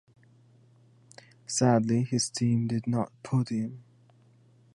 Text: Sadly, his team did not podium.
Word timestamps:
Sadly, 1.45 2.01
his 2.01 2.31
team 2.31 2.65
did 2.65 2.87
not 2.87 3.11
podium. 3.21 3.83